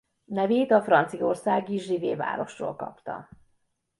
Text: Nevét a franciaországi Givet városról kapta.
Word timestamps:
Nevét 0.25 0.71
a 0.71 0.81
franciaországi 0.81 1.75
Givet 1.75 2.17
városról 2.17 2.75
kapta. 2.75 3.29